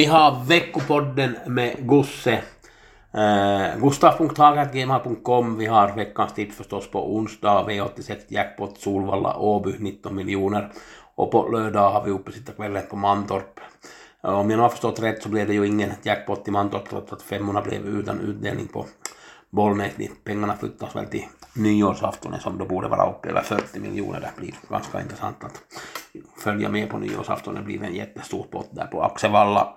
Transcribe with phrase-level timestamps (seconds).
[0.00, 2.42] Vi har veckopodden med Gusse.
[3.14, 5.58] Eh, uh, Gustaf.hagatgmh.com.
[5.58, 7.64] Vi har veckans tips förstås på onsdag.
[7.68, 10.72] V86 jackpot Solvalla Åby 19 miljoner.
[11.14, 13.60] Och på lördag har vi uppesittarkvällen på Mantorp.
[14.24, 16.88] Uh, om jag nu har förstått rätt så blev det ju ingen jackpot i Mantorp
[16.88, 18.86] trots att femmorna blev utan utdelning på
[19.50, 19.92] Bollnäs.
[20.24, 24.20] Pengarna flyttas väl till nyårsaftonen som då borde vara uppe över 40 miljoner.
[24.20, 25.60] Det blir ganska intressant att
[26.38, 27.54] följa med på nyårsafton.
[27.54, 29.76] Det blir en jättestor pott där på Axevalla.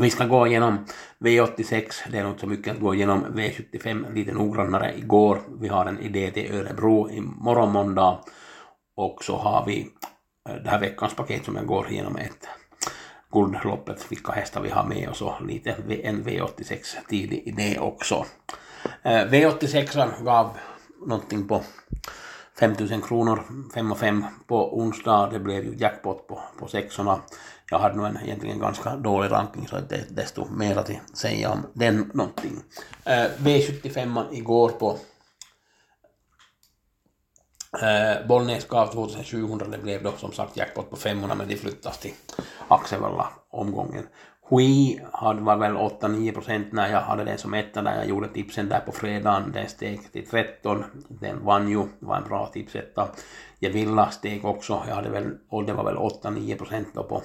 [0.00, 0.86] Vi ska gå igenom
[1.18, 5.42] V86, det är nog så mycket att gå igenom V75 lite noggrannare igår.
[5.60, 8.18] Vi har en idé till Örebro i morgon måndag
[8.96, 9.90] och så har vi
[10.48, 12.48] eh, det här veckans paket som jag går igenom ett
[13.32, 15.70] guldloppet, vilka hästar vi har med och så lite
[16.02, 18.26] en V86 tidig idé också.
[19.02, 20.56] Eh, V86 gav
[21.06, 21.62] någonting på
[22.58, 23.42] 5000 kronor,
[23.74, 25.28] 5 och 5 på onsdag.
[25.32, 27.20] Det blev ju jackpot på, på sexorna.
[27.70, 31.50] Jag hade nog en egentligen ganska dålig ranking så det är desto mer att säga
[31.50, 32.62] om den någonting.
[33.04, 34.98] Eh, V75 igår på
[37.82, 41.98] eh, Bollnäs gav 2700, det blev då som sagt jackpot på 500 men de flyttas
[41.98, 42.14] till
[42.68, 44.06] Axevalla omgången.
[44.48, 48.28] Hui hade var väl 8-9 procent när jag hade den som etta där jag gjorde
[48.28, 49.52] tipsen där på fredagen.
[49.54, 50.84] Den steg till 13.
[51.08, 53.08] Den vann ju, det var en bra tipsetta.
[53.58, 57.22] Javilla steg också, jag hade väl, och det var väl 8-9 procent då på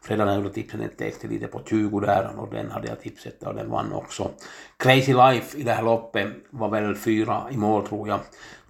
[0.00, 0.80] fredagen jag gjorde tipsen.
[0.80, 3.92] Den steg till lite på 20 där och den hade jag tipsetta och den vann
[3.92, 4.30] också.
[4.76, 8.20] Crazy Life i det här loppet var väl fyra i mål tror jag.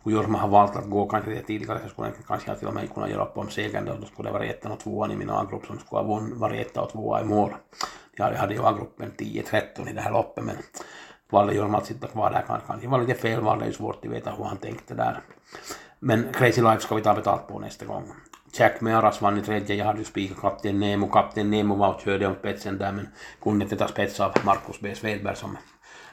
[0.03, 2.75] Och Jorma har valt att gå kanske lite tidigare så skulle jag kanske till och
[2.75, 5.31] med kunna göra upp om segern då skulle det vara ettan och tvåan i min
[5.31, 7.51] A-grupp som skulle ha varit etta och tvåa i mål.
[8.17, 10.57] Jag hade ju A-gruppen 10-13 i det här loppet men
[11.31, 12.73] valde Jorma att sitta kvar där kanske.
[12.81, 15.21] Det var lite fel val, det är ju svårt att veta hur han tänkte där.
[15.99, 18.13] Men Crazy Life ska vi ta betalt på nästa gång.
[18.53, 22.01] Jack Mearas vann i tredje, jag hade ju spikat kapten Nemo, kapten Nemo var och
[22.01, 23.09] körde om spetsen där men
[23.43, 24.95] kunde inte ta spets av Marcus B.
[24.95, 25.59] Svedberg som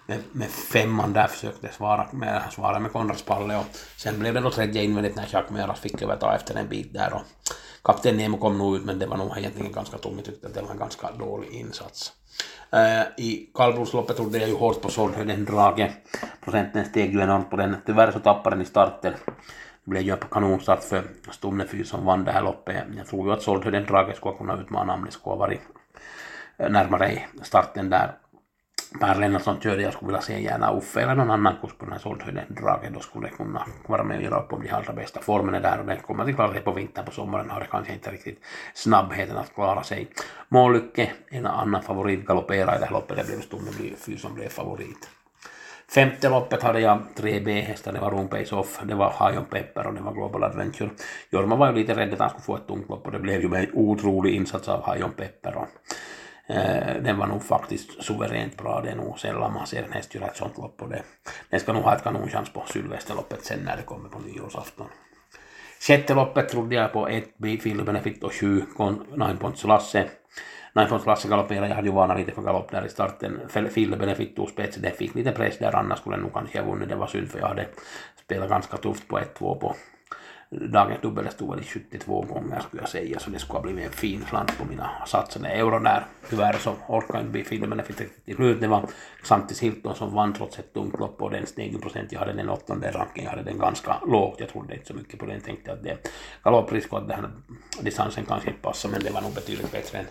[0.06, 3.66] med, med femman där försökte svara med, svara med Konrads Palle och
[3.98, 7.14] sen blev det då tredje invändigt när Jack Mearas fick överta efter en bit där
[7.14, 7.22] och
[7.90, 10.16] kapten Nemo kom nog ut men det var nog egentligen ganska tomt.
[10.16, 12.14] Jag tyckte att det var en ganska dålig insats.
[12.74, 15.92] Uh, I kallblodsloppet trodde jag ju hårt på Soldhöjden Drage.
[16.44, 17.76] Procenten steg ju enormt på den.
[17.86, 19.14] Tyvärr så tappade den i starten.
[19.84, 22.84] Det blev ju en kanonstart för Stumnefyr som vann det här loppet.
[22.98, 25.62] Jag tror ju att Soldhöjden Drage skulle kunna utmana om det skulle ha varit
[26.58, 28.12] eh, närmare starten där.
[28.98, 31.92] Per Lennartsson körde, jag skulle vilja se gärna Uffe eller någon annan kurs på den
[31.92, 35.22] här såldhöjden draget då skulle kunna vara med och göra upp om de allra bästa
[35.22, 37.94] formerna där och den kommer att klara sig på vintern, på sommaren har det kanske
[37.94, 38.40] inte riktigt
[38.74, 40.08] snabbheten att klara sig.
[40.48, 44.50] Målycke, en annan favorit, galopperade i det här loppet, det blev stunden Fyr som blev
[44.50, 45.10] favorit.
[45.90, 49.46] Femte loppet hade jag tre B-hästar, det var Room Pace Off, det var High on
[49.46, 50.90] Pepper och det var Global Adventure.
[51.30, 53.42] Jorma var ju lite rädd att han skulle få ett tungt lopp och det blev
[53.42, 55.56] ju en otrolig insats av High on Pepper.
[55.56, 55.68] Och
[57.04, 58.82] den var nog faktiskt suveränt bra.
[58.82, 61.04] Det är nog sällan man ser en häst göra ett sånt lopp och det,
[61.50, 64.88] den ska nog ha ett kanonchans på Sylvesterloppet sen när det kommer på nyårsafton.
[65.82, 67.30] Sjätte loppet trodde jag på ett
[67.62, 68.64] Field Benefit och sju
[69.16, 70.10] Nine Points Lasse.
[70.76, 73.40] Nine Points Lasse galopperade, jag hade ju varnat lite för galopp där i starten.
[73.70, 76.72] Field Benefit tog spets, det fick lite press där, annars skulle den nog kanske ha
[76.72, 76.90] vunnit.
[76.90, 77.68] Det var synd för jag hade
[78.24, 79.76] spelat ganska tufft på 1-2 på
[80.52, 83.86] dagens dubbel stod väl i 72 gånger skulle jag säga, så det skulle ha blivit
[83.86, 86.06] en fin slant på mina satsade euro där.
[86.30, 88.62] Tyvärr så orkade inte bli filmen riktigt till slut.
[88.62, 88.90] Det var
[89.24, 92.12] Xantis Hilton som vann trots ett tungt lopp och den steg i procent.
[92.12, 94.40] Jag hade den åttonde ranken, jag hade den ganska lågt.
[94.40, 95.42] Jag trodde inte så mycket på den.
[95.42, 95.98] Tänkte att det
[96.44, 97.30] galopprisk och att den här
[97.82, 100.06] distansen kanske inte passade, men det var nog betydligt bättre än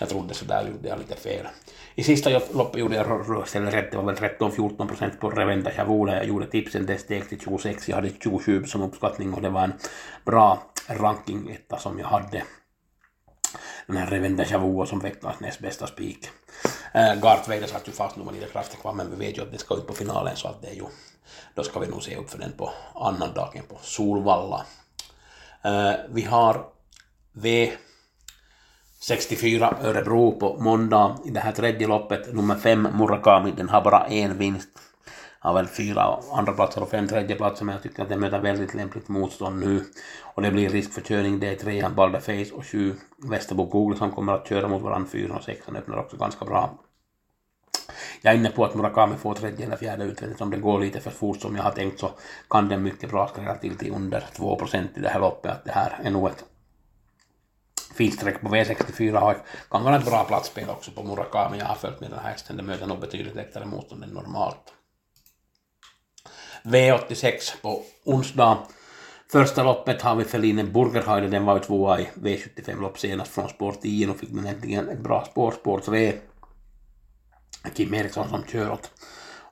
[0.00, 1.46] jag trodde, så där gjorde jag lite fel.
[1.94, 6.16] I sista loppet gjorde jag istället rätt, det var väl 13-14 procent på Revenda Chavula.
[6.16, 9.62] Jag gjorde tipsen, det steg till 26, jag hade 27 som uppskattning och det var
[9.62, 9.72] en
[10.24, 12.42] bra ranking etta som jag hade.
[13.86, 16.28] Den här Revenda Chavua som veckans näst bästa spik.
[16.92, 19.38] Eh, äh, Gart Weider satt ju fast nu med lite krafter kvar men vi vet
[19.38, 20.84] ju att det ska ut på finalen så att det är ju
[21.54, 24.66] då ska vi nog se upp för den på annan dagen på Solvalla.
[25.62, 26.66] Äh, vi har
[27.32, 27.72] V
[29.00, 32.34] 64 Örebro på måndag i det här tredje loppet.
[32.34, 34.68] Nummer 5 Murakami, den har bara en vinst
[35.44, 38.74] har väl fyra andra platser och fem tredjeplatser men jag tycker att det möter väldigt
[38.74, 39.84] lämpligt motstånd nu.
[40.20, 41.40] Och det blir risk för körning.
[41.40, 45.08] Det är trean Balder Face och sju Västerbo Google som kommer att köra mot varandra.
[45.08, 46.78] fyran och sexan öppnar också ganska bra.
[48.22, 50.40] Jag är inne på att Murakami får tredje eller fjärde utvändigt.
[50.40, 52.10] Om det går lite för fort som jag har tänkt så
[52.50, 55.52] kan den mycket bra skrälla till till under 2% i det här loppet.
[55.52, 56.44] Att det här är nog ett
[57.94, 59.36] fint streck på V64 och
[59.70, 61.58] kan vara ett bra platsspel också på Murakami.
[61.58, 62.56] Jag har följt med den här hästen.
[62.56, 64.72] Det möter nog betydligt lättare motstånd än normalt.
[66.64, 68.58] V86 på onsdag.
[69.32, 73.72] Första loppet har vi Feline Burgerheide, den var ju tvåa i V75-lopp senast från spår
[73.72, 76.12] 10 och fick den äntligen ett bra spår, spår 3.
[77.74, 78.90] Kim Eriksson som kör åt,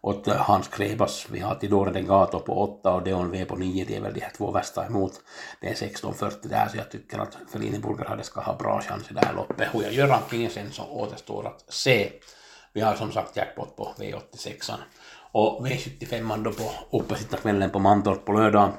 [0.01, 1.27] åt eh, Hans Krebas.
[1.31, 3.85] Vi har Tidore Dengato på 8 och Deon V på 9.
[3.89, 5.13] Det är väl de här två värsta emot.
[5.61, 9.15] Det är 16.40 där så jag tycker att Feline Burgerheide ska ha bra chans i
[9.15, 9.69] det här loppet.
[9.75, 12.13] Hur jag gör rankingen sen så återstår att se.
[12.73, 14.73] Vi har som sagt jackpot på V86.
[15.33, 18.71] Och V75 då på uppesittarkvällen på Mantorp på lördag.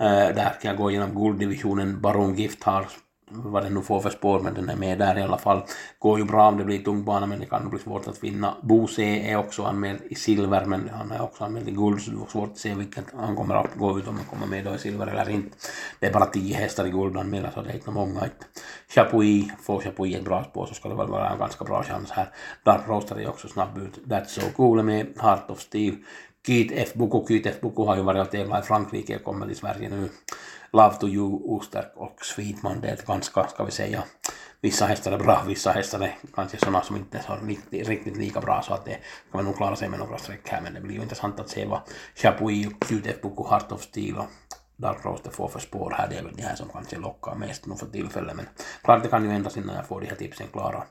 [0.00, 2.00] Eh, där kan jag gå igenom gulddivisionen.
[2.00, 2.86] Baron Gift har
[3.34, 5.62] vad den nu får för spår, men den är med där i alla fall.
[5.98, 8.24] Går ju bra om det blir tung bana, men det kan nog bli svårt att
[8.24, 8.54] vinna.
[8.62, 12.16] Bose är också anmäld i silver, men han är också anmäld i guld, så det
[12.16, 14.74] var svårt att se vilket han kommer att gå ut om han kommer med då
[14.74, 15.56] i silver eller inte.
[16.00, 18.20] Det är bara tio hästar i guld anmälda, så det är inte många.
[18.88, 22.10] Chapuis, får Chapuis ett bra spår så ska det väl vara en ganska bra chans
[22.10, 22.28] här.
[22.64, 24.00] Dark Roaster är också snabb ut.
[24.06, 25.96] That's so cool med Heart of Steve.
[26.46, 26.94] Kyt F.
[26.94, 27.60] Buko, Kyt F.
[27.60, 30.08] Buko har ju varit och tävlat i Frankrike och kommer till Sverige nu.
[30.72, 34.04] Love to you, Osterk och Sweetman, det är ett ganska, ska vi säga,
[34.60, 38.40] vissa hästar är bra, vissa hästar är kanske sådana som inte är riktigt, riktigt lika
[38.40, 38.98] bra så att det
[39.32, 41.66] kan nog klara sig med några streck här men det blir ju intressant att se
[41.66, 41.80] vad
[42.14, 44.26] Chapuis och QTF Buko Heart of Steel och
[44.76, 46.08] Dark Roaster får för spår här.
[46.08, 48.46] Det är väl de här som kanske lockar mest nu för tillfället men
[48.82, 50.84] klart det kan ju ändras innan jag får de här tipsen klara.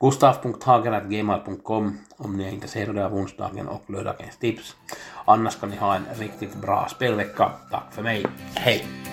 [0.00, 4.76] Gustaf.hager.gmail.com om ni är intresserade av onsdagen och lördagens tips.
[5.24, 7.52] Annars kan ni ha en riktigt bra spelvecka.
[7.70, 8.26] Tack för mig.
[8.54, 9.07] Hej!